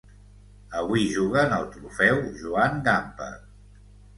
[0.79, 3.33] Avui juguen el trofeu Joan Gamper.